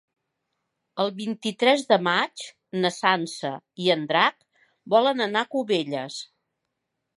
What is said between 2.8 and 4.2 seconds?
na Sança i en